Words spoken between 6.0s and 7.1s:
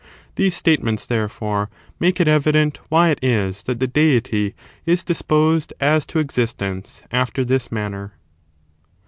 to existence